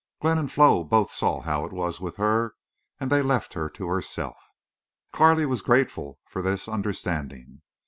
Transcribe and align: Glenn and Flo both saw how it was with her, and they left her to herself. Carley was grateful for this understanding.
Glenn 0.19 0.39
and 0.39 0.51
Flo 0.51 0.83
both 0.83 1.11
saw 1.11 1.41
how 1.41 1.63
it 1.63 1.71
was 1.71 2.01
with 2.01 2.15
her, 2.15 2.55
and 2.99 3.11
they 3.11 3.21
left 3.21 3.53
her 3.53 3.69
to 3.69 3.85
herself. 3.85 4.39
Carley 5.11 5.45
was 5.45 5.61
grateful 5.61 6.17
for 6.25 6.41
this 6.41 6.67
understanding. 6.67 7.61